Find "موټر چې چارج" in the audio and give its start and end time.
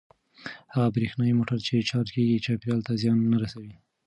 1.39-2.07